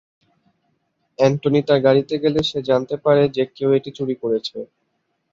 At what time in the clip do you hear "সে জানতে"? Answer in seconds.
2.49-2.95